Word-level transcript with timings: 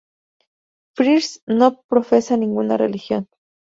Frears 0.95 1.43
no 1.45 1.79
profesa 1.83 2.35
ninguna 2.35 2.75
religión. 2.75 3.29